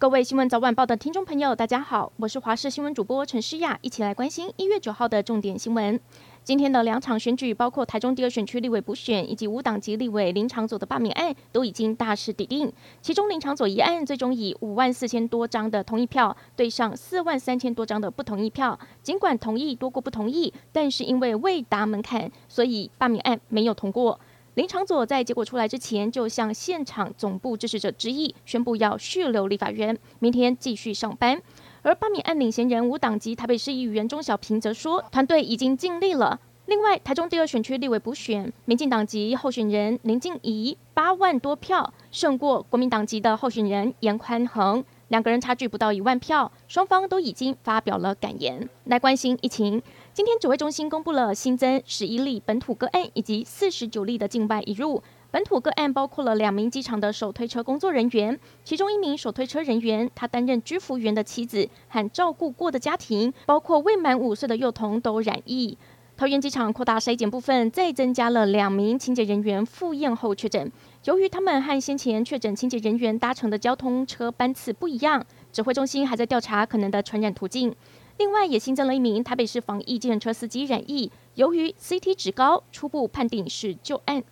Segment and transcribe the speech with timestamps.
[0.00, 6.00] 各位新闻早晚报的听众朋友，大家好，我是华视新闻主播陈诗雅，一起来关心一月九号的重点新闻。
[6.42, 12.72] 今天的两场选举，包括台中第二选区立委补选以及无党籍立委林昶佐的罢免案，都已经大势已定。
[13.02, 24.18] 其中林长佐一案最终以五万四千多张的同意票对上四万三千多张的不同意票，尽管同意多过不同意，但是因为未达门槛，所以罢免案没有通过。
[24.60, 31.40] 林长佐在结果出来之前，就向现场总部支持者致意，宣布要续留立法院，明天继续上班。
[31.80, 36.38] 而罢免案领衔人无党籍台北市议员钟小平则说，团队已经尽力了。
[36.66, 48.68] 另外，台中第二选区立委补选，民进党籍候选人林静怡八万多票胜过国民党籍的候选人严宽恒，两个人差距不到一万票，双方都已经发表了感言。
[48.84, 49.82] 来关心疫情。
[50.14, 55.02] 今天指挥中心公布了新增十一例本土个案，以及四十九例的境外移入。
[55.32, 65.76] 本土个案包括了两名机场的手推车工作人员，其中一名手推车人员，他担任居服员的妻子和照顾过的家庭，包括未满五岁的幼童都染疫。
[66.20, 70.70] 桃园机场扩大筛检部分，再增加了两名清洁人员赴验后确诊。
[71.04, 77.74] 由于他们和先前确诊清洁人员搭乘的交通车班次不一样，指挥中心还在调查可能的传染途径。
[78.18, 84.22] 另外，也新增了一名台北市防疫计程车司机染疫，由于 CT 值高，初步判定是旧案。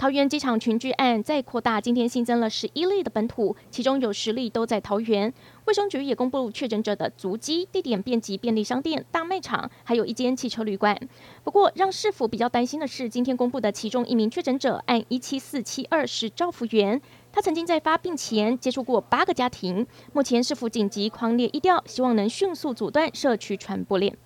[0.00, 5.30] 桃园机场群聚案再扩大，今天新增了十一例的本土，其中有十例都在桃园。
[5.66, 10.98] 卫生局也公布确诊者的足迹，地点遍及便利商店、大卖场，还有一间汽车旅馆。
[11.44, 16.98] 不过，让市府比较担心的是，今天公布的其中一名确诊者，案一七四七二是赵福元，
[17.30, 19.86] 他曾经在发病前接触过八个家庭。
[20.14, 24.16] 目前市府紧急狂列疫调，希望能迅速阻断社区传播链。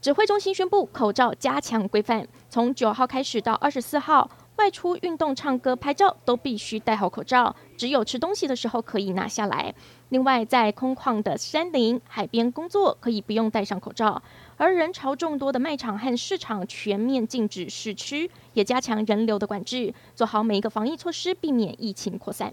[0.00, 4.28] 指挥中心宣布，口罩加强规范，从九号开始到二十四号。
[4.60, 9.74] 外出运动、唱歌、拍照都必须戴好口罩，只有吃东西的时候可以拿下来。
[10.10, 14.22] 另外，在空旷的山林、海边工作可以不用戴上口罩，
[14.58, 22.52] 而人潮众多的卖场和市场全面禁止市区，也加强人流的管制，做好每一个防疫措施，避免疫情扩散。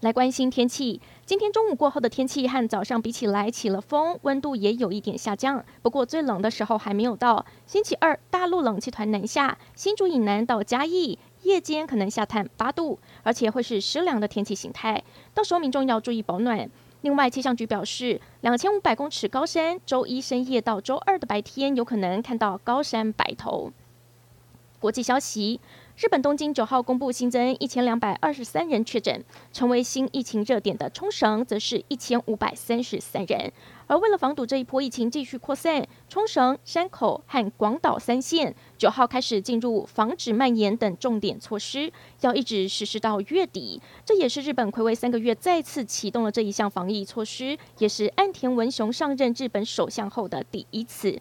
[0.00, 5.64] 来关心天气，今天中午过后的天气和早上比起来起了风，温度也有一点下降。
[5.82, 7.44] 不过最冷的时候还没有到。
[7.66, 15.02] 星期二大陆冷气团南下，新竹以南到嘉义，夜间可能下探八度，而且会是湿凉的天气形态。
[15.34, 16.70] 到时候民众要注意保暖。
[17.00, 23.72] 另外，气象局表示，两千五百公尺高山，周一深夜到周二的白天有可能看到高山白头。
[24.78, 25.60] 国际消息。
[25.96, 33.52] 日本东京九号公布新增一千两百二十三人确诊，成为新疫情热点的冲绳则是一千五百三十三人。
[33.88, 43.82] 而为了防堵这一波疫情继续扩散，冲绳、山口和广岛三县九号开始进入防止蔓延等重点措施，要一直实施到月底。
[44.04, 51.20] 这也是日本睽违三个月再次启动了这一项防疫措施，也是岸田文雄上任日本首相后的第一次。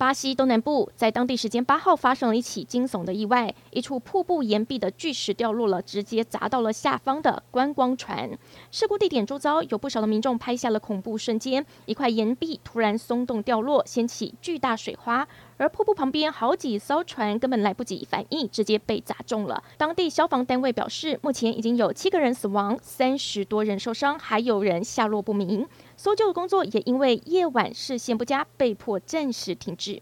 [0.00, 8.30] 巴西东南部在当地时间八号发生了一起惊悚的意外，一处瀑布岩壁的巨石掉落了，直接砸到了下方的观光船。
[8.70, 15.28] 事故地点周遭有不少的民众拍下了恐怖瞬间，一块岩壁突然松动掉落，掀起巨大水花。
[15.60, 19.62] 而瀑布旁边好几艘船根本来不及反应，直接被砸中了。
[19.76, 25.66] 当地消防单位表示，目前已经有七个人死亡，三十多人受伤，还有人下落不明。
[25.98, 30.00] 搜救工作也因为夜晚视线不佳，被迫暂时停止。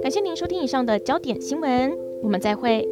[0.00, 1.92] 感谢您收听以上的焦点新闻，
[2.22, 2.91] 我们再会。